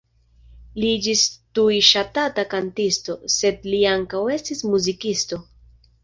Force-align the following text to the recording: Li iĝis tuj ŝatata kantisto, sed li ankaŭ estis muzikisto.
Li 0.83 0.87
iĝis 0.99 1.19
tuj 1.57 1.75
ŝatata 1.89 2.45
kantisto, 2.53 3.17
sed 3.33 3.67
li 3.73 3.81
ankaŭ 3.91 4.23
estis 4.37 4.63
muzikisto. 4.71 5.39